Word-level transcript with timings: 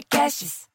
Podcasts. 0.00 0.66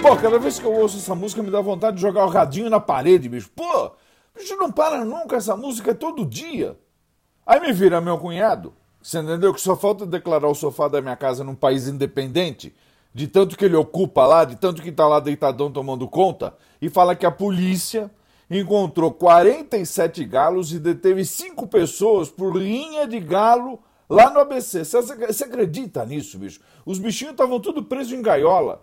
Pô, 0.00 0.16
cada 0.16 0.38
vez 0.38 0.58
que 0.58 0.64
eu 0.64 0.72
ouço 0.72 0.96
essa 0.96 1.14
música 1.14 1.42
me 1.42 1.50
dá 1.50 1.60
vontade 1.60 1.96
de 1.96 2.02
jogar 2.02 2.24
o 2.24 2.30
radinho 2.30 2.70
na 2.70 2.80
parede, 2.80 3.28
bicho. 3.28 3.50
Pô, 3.54 3.92
bicho 4.34 4.56
não 4.56 4.72
para 4.72 5.04
nunca, 5.04 5.36
essa 5.36 5.54
música 5.54 5.90
é 5.90 5.94
todo 5.94 6.24
dia. 6.24 6.78
Aí 7.44 7.60
me 7.60 7.72
vira 7.72 8.00
meu 8.00 8.16
cunhado, 8.18 8.72
você 9.02 9.18
entendeu? 9.18 9.52
Que 9.52 9.60
só 9.60 9.76
falta 9.76 10.06
declarar 10.06 10.48
o 10.48 10.54
sofá 10.54 10.88
da 10.88 11.02
minha 11.02 11.16
casa 11.16 11.44
num 11.44 11.54
país 11.54 11.86
independente, 11.88 12.74
de 13.16 13.26
tanto 13.26 13.56
que 13.56 13.64
ele 13.64 13.74
ocupa 13.74 14.26
lá, 14.26 14.44
de 14.44 14.56
tanto 14.56 14.82
que 14.82 14.92
tá 14.92 15.08
lá 15.08 15.20
deitadão 15.20 15.72
tomando 15.72 16.06
conta, 16.06 16.54
e 16.82 16.90
fala 16.90 17.16
que 17.16 17.24
a 17.24 17.30
polícia 17.30 18.10
encontrou 18.50 19.10
47 19.10 20.22
galos 20.26 20.70
e 20.70 20.78
deteve 20.78 21.24
cinco 21.24 21.66
pessoas 21.66 22.28
por 22.28 22.54
linha 22.54 23.06
de 23.06 23.18
galo 23.18 23.80
lá 24.06 24.28
no 24.28 24.38
ABC. 24.38 24.84
Você, 24.84 25.00
você 25.00 25.44
acredita 25.44 26.04
nisso, 26.04 26.38
bicho? 26.38 26.60
Os 26.84 26.98
bichinhos 26.98 27.32
estavam 27.32 27.58
tudo 27.58 27.82
presos 27.82 28.12
em 28.12 28.20
gaiola. 28.20 28.82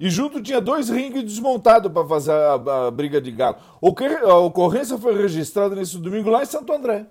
E 0.00 0.08
junto 0.08 0.40
tinha 0.40 0.62
dois 0.62 0.88
ringues 0.88 1.22
desmontados 1.22 1.92
para 1.92 2.08
fazer 2.08 2.32
a, 2.32 2.86
a, 2.86 2.90
briga 2.90 3.20
de 3.20 3.30
galo. 3.30 3.58
A 3.82 4.34
ocorrência 4.38 4.96
foi 4.96 5.14
registrada 5.14 5.74
nesse 5.74 5.98
domingo 5.98 6.30
lá 6.30 6.42
em 6.42 6.46
Santo 6.46 6.72
André. 6.72 7.04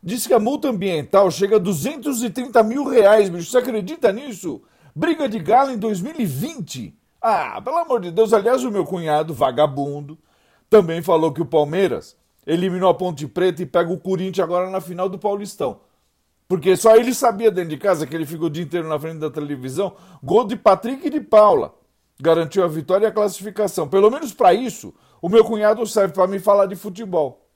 Diz 0.00 0.24
que 0.24 0.34
a 0.34 0.38
multa 0.38 0.68
ambiental 0.68 1.32
chega 1.32 1.56
a 1.56 1.58
230 1.58 2.62
mil 2.62 2.84
reais, 2.84 3.28
bicho. 3.28 3.50
Você 3.50 3.58
acredita 3.58 4.12
nisso? 4.12 4.62
Briga 4.94 5.28
de 5.28 5.38
galo 5.38 5.70
em 5.70 5.78
2020? 5.78 6.96
Ah, 7.20 7.60
pelo 7.60 7.76
amor 7.76 8.00
de 8.00 8.10
Deus. 8.10 8.32
Aliás, 8.32 8.64
o 8.64 8.70
meu 8.70 8.84
cunhado, 8.84 9.34
vagabundo, 9.34 10.18
também 10.68 11.02
falou 11.02 11.32
que 11.32 11.42
o 11.42 11.46
Palmeiras 11.46 12.16
eliminou 12.46 12.88
a 12.88 12.94
Ponte 12.94 13.26
Preta 13.26 13.62
e 13.62 13.66
pega 13.66 13.92
o 13.92 13.98
Corinthians 13.98 14.44
agora 14.44 14.70
na 14.70 14.80
final 14.80 15.08
do 15.08 15.18
Paulistão. 15.18 15.80
Porque 16.48 16.76
só 16.76 16.96
ele 16.96 17.14
sabia 17.14 17.50
dentro 17.50 17.70
de 17.70 17.76
casa 17.76 18.06
que 18.06 18.14
ele 18.14 18.26
ficou 18.26 18.46
o 18.46 18.50
dia 18.50 18.64
inteiro 18.64 18.88
na 18.88 18.98
frente 18.98 19.18
da 19.18 19.30
televisão. 19.30 19.94
Gol 20.22 20.46
de 20.46 20.56
Patrick 20.56 21.06
e 21.06 21.10
de 21.10 21.20
Paula 21.20 21.74
garantiu 22.20 22.64
a 22.64 22.68
vitória 22.68 23.06
e 23.06 23.08
a 23.08 23.12
classificação. 23.12 23.88
Pelo 23.88 24.10
menos 24.10 24.32
para 24.32 24.52
isso, 24.52 24.92
o 25.22 25.28
meu 25.28 25.44
cunhado 25.44 25.86
serve 25.86 26.12
para 26.12 26.26
me 26.26 26.38
falar 26.38 26.66
de 26.66 26.74
futebol. 26.74 27.46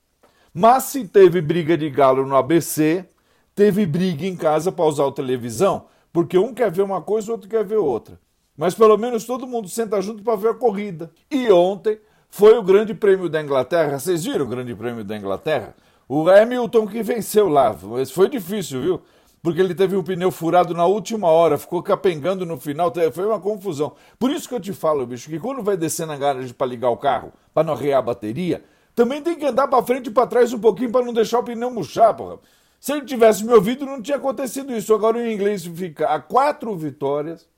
Mas 0.53 0.85
se 0.85 1.05
teve 1.05 1.41
briga 1.41 1.77
de 1.77 1.89
galo 1.89 2.25
no 2.25 2.35
ABC, 2.35 3.05
teve 3.53 3.85
briga 3.85 4.25
em 4.25 4.35
casa 4.35 4.71
para 4.71 4.85
usar 4.85 5.07
a 5.07 5.11
televisão, 5.11 5.87
porque 6.15 6.37
um 6.37 6.53
quer 6.53 6.71
ver 6.71 6.81
uma 6.81 7.01
coisa, 7.01 7.29
o 7.29 7.33
outro 7.33 7.49
quer 7.49 7.65
ver 7.65 7.75
outra. 7.75 8.17
Mas 8.55 8.73
pelo 8.73 8.97
menos 8.97 9.25
todo 9.25 9.45
mundo 9.45 9.67
senta 9.67 10.01
junto 10.01 10.23
para 10.23 10.37
ver 10.37 10.51
a 10.51 10.53
corrida. 10.53 11.11
E 11.29 11.51
ontem 11.51 11.99
foi 12.29 12.57
o 12.57 12.63
Grande 12.63 12.93
Prêmio 12.93 13.27
da 13.27 13.41
Inglaterra. 13.41 13.99
Vocês 13.99 14.23
viram 14.23 14.45
o 14.45 14.47
Grande 14.47 14.73
Prêmio 14.73 15.03
da 15.03 15.17
Inglaterra? 15.17 15.75
O 16.07 16.29
Hamilton 16.29 16.87
que 16.87 17.03
venceu 17.03 17.49
lá. 17.49 17.75
Mas 17.83 18.11
foi 18.11 18.29
difícil, 18.29 18.81
viu? 18.81 19.01
porque 19.43 19.59
ele 19.59 19.75
teve 19.75 19.97
o 19.97 20.03
pneu 20.03 20.31
furado 20.31 20.73
na 20.73 20.85
última 20.85 21.27
hora, 21.27 21.57
ficou 21.57 21.83
capengando 21.83 22.45
no 22.45 22.57
final, 22.57 22.91
foi 23.13 23.25
uma 23.25 23.39
confusão. 23.39 23.91
Por 24.17 24.31
isso 24.31 24.47
que 24.47 24.55
eu 24.55 24.59
te 24.59 24.71
falo, 24.73 25.05
bicho, 25.05 25.29
que 25.29 25.37
quando 25.37 25.61
vai 25.61 25.75
descer 25.75 26.07
na 26.07 26.15
garagem 26.17 26.51
para 26.51 26.65
ligar 26.65 26.89
o 26.89 26.97
carro, 26.97 27.31
para 27.53 27.63
não 27.63 27.73
arrear 27.73 27.99
a 27.99 28.01
bateria, 28.01 28.63
também 28.95 29.21
tem 29.21 29.35
que 29.35 29.45
andar 29.45 29.67
para 29.67 29.83
frente 29.83 30.07
e 30.07 30.11
para 30.11 30.25
trás 30.25 30.51
um 30.53 30.59
pouquinho 30.59 30.91
para 30.91 31.05
não 31.05 31.13
deixar 31.13 31.39
o 31.39 31.43
pneu 31.43 31.69
murchar, 31.69 32.15
porra. 32.15 32.39
Se 32.85 32.91
ele 32.91 33.01
tivesse 33.03 33.43
me 33.43 33.51
ouvido, 33.51 33.83
não 33.83 33.99
tinha 33.99 34.17
acontecido 34.17 34.71
isso. 34.71 34.93
Agora 34.93 35.17
o 35.17 35.27
inglês 35.27 35.65
fica 35.65 36.07
a 36.07 36.19
quatro 36.19 36.77
vitórias 36.77 37.49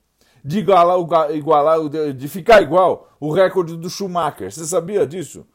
de 0.41 0.59
igualar, 0.59 1.35
igualar 1.35 1.79
de 2.15 2.27
ficar 2.29 2.61
igual 2.61 3.11
o 3.19 3.29
recorde 3.33 3.75
do 3.75 3.89
Schumacher. 3.89 4.49
Você 4.49 4.65
sabia 4.65 5.05
disso? 5.05 5.45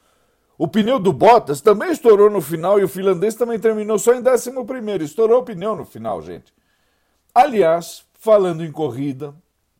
O 0.58 0.68
pneu 0.68 0.98
do 0.98 1.10
Bottas 1.10 1.62
também 1.62 1.90
estourou 1.90 2.28
no 2.28 2.42
final 2.42 2.78
e 2.78 2.84
o 2.84 2.88
finlandês 2.88 3.34
também 3.34 3.58
terminou 3.58 3.98
só 3.98 4.12
em 4.12 4.18
11. 4.22 5.04
Estourou 5.04 5.40
o 5.40 5.42
pneu 5.42 5.74
no 5.74 5.86
final, 5.86 6.20
gente. 6.20 6.52
Aliás, 7.34 8.04
falando 8.18 8.62
em 8.62 8.70
corrida, 8.70 9.34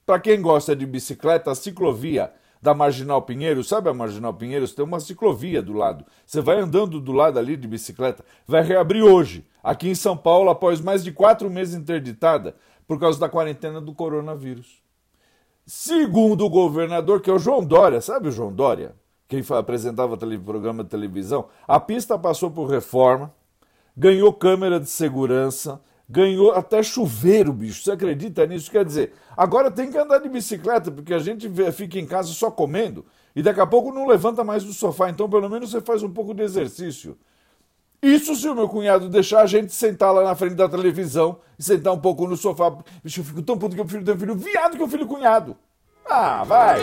para 0.06 0.18
quem 0.18 0.40
gosta 0.40 0.74
de 0.74 0.86
bicicleta, 0.86 1.50
a 1.50 1.54
ciclovia 1.54 2.32
da 2.62 2.72
Marginal 2.72 3.20
Pinheiro, 3.22 3.64
sabe 3.64 3.90
a 3.90 3.94
Marginal 3.94 4.32
Pinheiros? 4.32 4.72
Tem 4.72 4.84
uma 4.84 5.00
ciclovia 5.00 5.60
do 5.60 5.72
lado. 5.72 6.06
Você 6.24 6.40
vai 6.40 6.60
andando 6.60 7.00
do 7.00 7.12
lado 7.12 7.38
ali 7.38 7.56
de 7.56 7.66
bicicleta. 7.66 8.24
Vai 8.46 8.62
reabrir 8.62 9.02
hoje, 9.02 9.44
aqui 9.62 9.88
em 9.88 9.94
São 9.94 10.16
Paulo, 10.16 10.48
após 10.48 10.80
mais 10.80 11.02
de 11.02 11.10
quatro 11.10 11.50
meses 11.50 11.74
interditada 11.74 12.54
por 12.86 13.00
causa 13.00 13.18
da 13.18 13.28
quarentena 13.28 13.80
do 13.80 13.92
coronavírus. 13.92 14.80
Segundo 15.66 16.46
o 16.46 16.50
governador, 16.50 17.20
que 17.20 17.28
é 17.28 17.32
o 17.32 17.38
João 17.38 17.64
Dória, 17.64 18.00
sabe 18.00 18.28
o 18.28 18.32
João 18.32 18.52
Dória? 18.52 18.94
quem 19.32 19.42
apresentava 19.56 20.14
programa 20.44 20.84
de 20.84 20.90
televisão, 20.90 21.48
a 21.66 21.80
pista 21.80 22.18
passou 22.18 22.50
por 22.50 22.68
reforma, 22.68 23.32
ganhou 23.96 24.30
câmera 24.30 24.78
de 24.78 24.90
segurança, 24.90 25.80
ganhou 26.08 26.52
até 26.52 26.82
chuveiro, 26.82 27.52
bicho. 27.52 27.82
Você 27.82 27.92
acredita 27.92 28.46
nisso? 28.46 28.70
Quer 28.70 28.84
dizer, 28.84 29.12
agora 29.36 29.70
tem 29.70 29.90
que 29.90 29.98
andar 29.98 30.18
de 30.18 30.28
bicicleta, 30.28 30.90
porque 30.90 31.14
a 31.14 31.18
gente 31.18 31.50
fica 31.72 31.98
em 31.98 32.06
casa 32.06 32.28
só 32.28 32.50
comendo 32.50 33.04
e 33.34 33.42
daqui 33.42 33.60
a 33.60 33.66
pouco 33.66 33.92
não 33.92 34.06
levanta 34.06 34.44
mais 34.44 34.64
do 34.64 34.72
sofá. 34.72 35.08
Então, 35.10 35.28
pelo 35.28 35.48
menos 35.48 35.70
você 35.70 35.80
faz 35.80 36.02
um 36.02 36.10
pouco 36.10 36.34
de 36.34 36.42
exercício. 36.42 37.16
Isso 38.02 38.34
se 38.34 38.48
o 38.48 38.54
meu 38.54 38.68
cunhado 38.68 39.08
deixar 39.08 39.42
a 39.42 39.46
gente 39.46 39.72
sentar 39.72 40.12
lá 40.12 40.24
na 40.24 40.34
frente 40.34 40.56
da 40.56 40.68
televisão 40.68 41.38
e 41.56 41.62
sentar 41.62 41.92
um 41.92 42.00
pouco 42.00 42.26
no 42.26 42.36
sofá. 42.36 42.76
Bicho, 43.02 43.20
eu 43.20 43.24
fico 43.24 43.42
tão 43.42 43.56
puto 43.56 43.74
que 43.76 43.80
eu 43.80 43.84
prefiro 43.84 44.04
ter 44.04 44.12
um 44.12 44.18
filho 44.18 44.34
viado 44.34 44.76
que 44.76 44.82
o 44.82 44.88
filho 44.88 45.06
cunhado. 45.06 45.56
Ah, 46.04 46.42
vai! 46.42 46.82